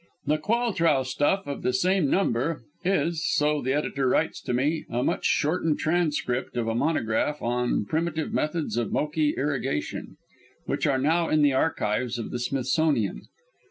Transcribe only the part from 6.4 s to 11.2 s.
of a monograph on "Primitive Methods of Moki Irrigation," which are